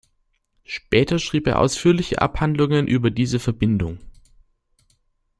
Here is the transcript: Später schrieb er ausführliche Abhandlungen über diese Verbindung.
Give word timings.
Später 0.65 1.19
schrieb 1.19 1.45
er 1.45 1.59
ausführliche 1.59 2.23
Abhandlungen 2.23 2.87
über 2.87 3.11
diese 3.11 3.37
Verbindung. 3.37 3.99